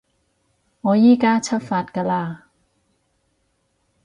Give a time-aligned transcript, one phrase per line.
[0.81, 2.37] 我依加出發㗎喇